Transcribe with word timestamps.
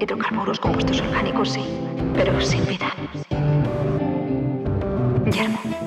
Hidrocarburos, 0.00 0.60
compuestos 0.60 1.00
orgánicos, 1.00 1.50
sí, 1.50 1.64
pero 2.14 2.40
sin 2.40 2.66
vida. 2.66 2.94
Yermo. 5.30 5.85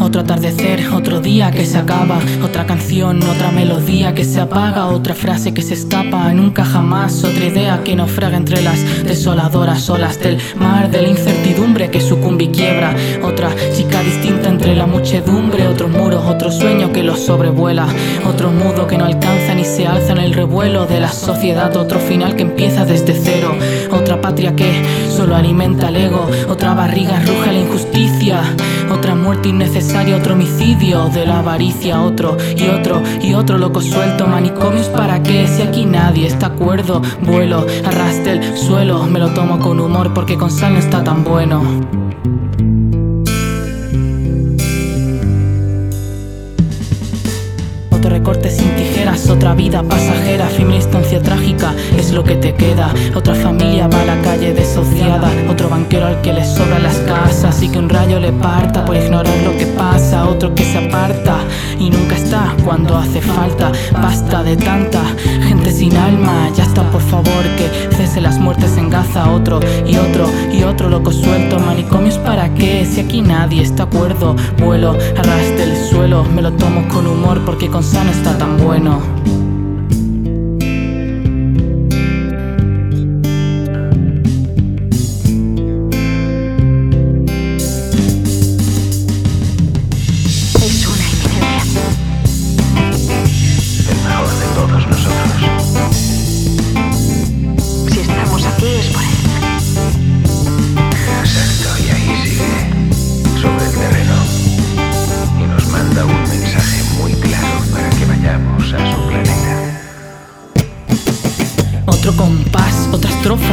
Otro 0.00 0.22
atardecer, 0.22 0.88
otro 0.94 1.20
día 1.20 1.50
que 1.50 1.66
se 1.66 1.76
acaba, 1.76 2.18
otra 2.42 2.64
canción, 2.66 3.22
otra 3.22 3.50
melodía 3.50 4.14
que 4.14 4.24
se 4.24 4.40
apaga, 4.40 4.86
otra 4.86 5.14
frase 5.14 5.52
que 5.52 5.60
se 5.60 5.74
escapa, 5.74 6.32
nunca 6.32 6.64
jamás, 6.64 7.22
otra 7.22 7.44
idea 7.44 7.82
que 7.84 7.94
naufraga 7.94 8.38
entre 8.38 8.62
las 8.62 9.04
desoladoras 9.04 9.90
olas 9.90 10.18
del 10.18 10.38
mar, 10.56 10.90
de 10.90 11.02
la 11.02 11.08
incertidumbre 11.08 11.90
que 11.90 12.00
sucumbe 12.00 12.44
y 12.44 12.48
quiebra, 12.48 12.96
otra 13.22 13.50
chica 13.76 14.02
distinta 14.02 14.48
entre 14.48 14.74
la 14.74 14.86
muchedumbre, 14.86 15.68
otro 15.68 15.88
muro, 15.88 16.22
otro 16.26 16.50
sueño 16.50 16.92
que 16.92 17.02
los 17.02 17.20
sobrevuela, 17.20 17.86
otro 18.26 18.50
mudo 18.50 18.86
que 18.86 18.96
no 18.96 19.04
alcanza 19.04 19.54
ni 19.54 19.64
se 19.64 19.86
alza 19.86 20.12
en 20.12 20.18
el 20.18 20.32
revuelo 20.32 20.86
de 20.86 21.00
la 21.00 21.12
sociedad, 21.12 21.76
otro 21.76 22.00
final 22.00 22.36
que 22.36 22.42
empieza 22.42 22.86
desde 22.86 23.14
cero, 23.14 23.54
otra 23.90 24.20
patria 24.20 24.56
que 24.56 24.82
solo 25.14 25.36
alimenta 25.36 25.88
el 25.88 25.96
ego, 25.96 26.26
otra 26.48 26.72
barriga 26.72 27.20
otra 27.20 27.52
muerte 29.20 29.48
innecesaria 29.48 30.16
otro 30.16 30.34
homicidio 30.34 31.08
de 31.08 31.26
la 31.26 31.38
avaricia, 31.38 32.02
otro 32.02 32.36
y 32.56 32.68
otro 32.68 33.02
y 33.22 33.34
otro 33.34 33.58
loco 33.58 33.80
suelto. 33.80 34.26
Manicomios 34.26 34.88
para 34.88 35.22
qué, 35.22 35.46
si 35.46 35.62
aquí 35.62 35.84
nadie 35.84 36.26
está 36.26 36.46
acuerdo. 36.46 37.02
Vuelo, 37.22 37.66
arrastre 37.84 38.32
el 38.32 38.56
suelo, 38.58 39.04
me 39.04 39.18
lo 39.18 39.32
tomo 39.34 39.58
con 39.58 39.80
humor 39.80 40.12
porque 40.14 40.36
con 40.36 40.50
sal 40.50 40.74
no 40.74 40.78
está 40.78 41.04
tan 41.04 41.24
bueno. 41.24 41.62
Sin 48.30 48.76
tijeras, 48.76 49.28
otra 49.28 49.54
vida 49.54 49.82
pasajera, 49.82 50.48
una 50.62 50.76
instancia 50.76 51.20
trágica 51.20 51.74
es 51.98 52.12
lo 52.12 52.22
que 52.22 52.36
te 52.36 52.54
queda. 52.54 52.92
Otra 53.14 53.34
familia 53.34 53.88
va 53.88 54.02
a 54.02 54.04
la 54.04 54.22
calle 54.22 54.54
desociada, 54.54 55.28
otro 55.50 55.68
banquero 55.68 56.06
al 56.06 56.20
que 56.20 56.32
le 56.32 56.44
sobran 56.44 56.82
las 56.82 56.98
casas 56.98 57.60
y 57.62 57.68
que 57.68 57.78
un 57.78 57.88
rayo 57.88 58.20
le 58.20 58.32
parta 58.32 58.84
por 58.84 58.96
ignorar 58.96 59.36
lo 59.44 59.56
que 59.58 59.66
pasa. 59.66 60.09
Otro 60.30 60.54
que 60.54 60.64
se 60.64 60.78
aparta 60.78 61.38
y 61.78 61.90
nunca 61.90 62.14
está 62.14 62.54
cuando 62.64 62.96
hace 62.96 63.20
falta. 63.20 63.72
Basta 63.92 64.44
de 64.44 64.56
tanta 64.56 65.02
gente 65.48 65.72
sin 65.72 65.96
alma, 65.96 66.48
ya 66.54 66.62
está 66.64 66.88
por 66.90 67.02
favor 67.02 67.42
que 67.56 67.68
cese 67.96 68.20
las 68.20 68.38
muertes 68.38 68.76
en 68.76 68.90
Gaza. 68.90 69.28
Otro 69.30 69.58
y 69.86 69.96
otro 69.96 70.30
y 70.52 70.62
otro 70.62 70.88
loco 70.88 71.10
suelto, 71.10 71.58
manicomios 71.58 72.16
para 72.18 72.54
qué 72.54 72.86
si 72.86 73.00
aquí 73.00 73.22
nadie 73.22 73.62
está 73.62 73.82
acuerdo. 73.82 74.36
Vuelo, 74.58 74.92
arrastre 75.16 75.64
el 75.64 75.76
suelo, 75.90 76.24
me 76.24 76.42
lo 76.42 76.52
tomo 76.52 76.86
con 76.88 77.08
humor 77.08 77.40
porque 77.44 77.68
con 77.68 77.82
sano 77.82 78.12
está 78.12 78.38
tan 78.38 78.56
bueno. 78.56 79.49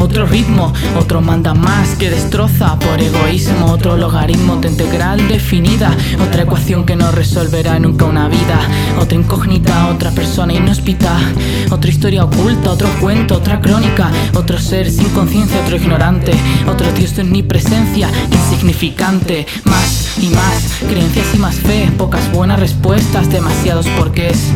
Otro 0.00 0.26
ritmo, 0.26 0.72
otro 0.98 1.20
manda 1.20 1.54
más 1.54 1.96
que 1.96 2.10
destroza 2.10 2.78
por 2.78 3.00
egoísmo, 3.00 3.66
otro 3.66 3.96
logaritmo 3.96 4.56
de 4.56 4.68
integral 4.68 5.28
definida, 5.28 5.94
otra 6.26 6.42
ecuación 6.42 6.84
que 6.84 6.96
no 6.96 7.10
resolverá 7.12 7.78
nunca 7.78 8.04
una 8.04 8.28
vida, 8.28 8.60
otra 8.98 9.18
incógnita, 9.18 9.88
otra 9.88 10.10
persona 10.10 10.52
inhóspita, 10.52 11.16
otra 11.70 11.90
historia 11.90 12.24
oculta, 12.24 12.70
otro 12.70 12.88
cuento, 13.00 13.36
otra 13.36 13.60
crónica, 13.60 14.10
otro 14.34 14.58
ser 14.58 14.90
sin 14.90 15.08
conciencia, 15.10 15.60
otro 15.60 15.76
ignorante, 15.76 16.32
otro 16.66 16.92
Dios 16.92 17.18
en 17.18 17.32
mi 17.32 17.42
presencia, 17.42 18.08
insignificante, 18.30 19.46
más 19.64 20.11
y 20.20 20.28
más, 20.28 20.80
creencias 20.88 21.26
y 21.34 21.38
más 21.38 21.56
fe, 21.56 21.90
pocas 21.96 22.30
buenas 22.32 22.60
respuestas, 22.60 23.30
demasiados 23.30 23.86
porqués. 23.88 24.48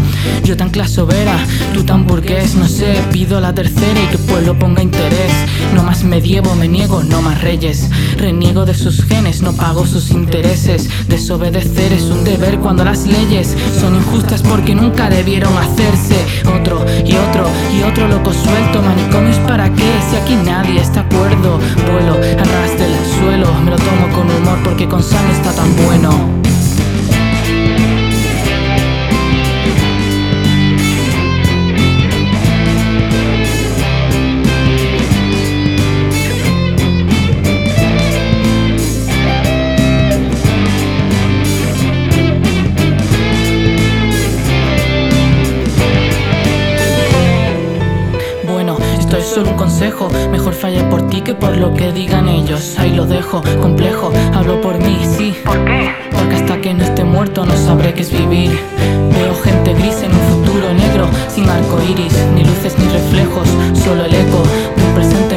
Yo 0.45 0.57
tan 0.57 0.71
clasovera, 0.71 1.39
tú 1.73 1.85
tan 1.85 2.07
burgués, 2.07 2.55
no 2.55 2.69
sé, 2.69 3.03
pido 3.13 3.41
la 3.41 3.55
tercera 3.55 4.01
y 4.03 4.07
que 4.09 4.19
pueblo 4.19 4.59
ponga 4.59 4.83
interés. 4.83 5.33
No 5.75 5.83
más 5.83 6.05
medievo, 6.05 6.55
me 6.55 6.69
niego, 6.69 7.03
no 7.03 7.23
más 7.23 7.41
reyes. 7.41 7.89
Reniego 8.17 8.65
de 8.67 8.75
sus 8.75 9.05
genes, 9.05 9.43
no 9.43 9.53
pago 9.53 9.87
sus 9.87 10.11
intereses. 10.11 10.89
Desobedecer 11.09 11.93
es 11.93 12.03
un 12.05 12.25
deber 12.25 12.59
cuando 12.59 12.85
las 12.85 13.07
leyes 13.07 13.55
son 13.81 13.97
injustas 13.97 14.43
porque 14.43 14.75
nunca 14.75 15.09
debieron 15.09 15.57
hacerse. 15.57 16.17
Otro 16.61 16.85
y 17.05 17.17
otro 17.17 17.49
y 17.77 17.83
otro 17.83 18.09
loco 18.09 18.33
suelto, 18.33 18.83
manicomios 18.83 19.39
para 19.41 19.73
qué 19.75 19.93
si 20.11 20.17
aquí 20.17 20.35
nadie 20.37 20.81
está 20.81 21.01
acuerdo. 21.01 21.59
Vuelo, 21.91 22.15
arrastre 22.15 22.87
el 22.87 23.19
suelo, 23.19 23.53
me 23.65 23.71
lo 23.71 23.77
tomo 23.77 24.09
con 24.15 24.31
humor 24.31 24.59
porque 24.63 24.87
con 24.87 25.03
no 25.46 25.46
está 25.49 25.63
tan 25.63 25.77
bueno. 25.77 26.56
Solo 49.37 49.51
un 49.51 49.57
consejo. 49.59 50.09
Mejor 50.31 50.55
falle 50.55 50.83
por 50.85 51.11
ti 51.11 51.21
que 51.21 51.35
por 51.35 51.55
lo 51.59 51.75
que 51.75 51.93
digan 51.93 52.27
ellos. 52.27 52.79
Ahí 52.79 52.95
lo 52.95 53.05
dejo, 53.05 53.43
complejo. 53.61 54.11
Hablo 54.33 54.63
por 54.63 54.79
mí, 54.79 54.97
sí. 55.05 55.35
¿Por 55.45 55.63
qué? 55.67 55.91
Porque 56.11 56.37
hasta 56.37 56.59
que 56.63 56.73
no 56.73 56.83
esté 56.83 57.05
muerto 57.05 57.45
no 57.45 57.55
sabré 57.55 57.93
qué 57.93 58.01
es 58.01 58.11
vivir. 58.11 58.59
Veo 59.13 59.35
gente 59.45 59.75
gris 59.75 60.03
en 60.03 60.13
un 60.13 60.25
futuro 60.33 60.73
negro, 60.73 61.07
sin 61.29 61.47
arco 61.51 61.83
iris, 61.83 62.15
ni 62.35 62.45
luces 62.45 62.79
ni 62.79 62.89
reflejos. 62.89 63.47
Solo 63.85 64.07
el 64.07 64.15
eco 64.15 64.43
de 64.75 64.83
un 64.83 64.95
presente 64.95 65.36